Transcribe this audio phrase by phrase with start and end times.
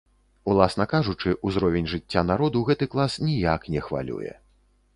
[0.53, 4.33] Уласна кажучы, узровень жыцця народу гэты клас ніяк не хвалюе.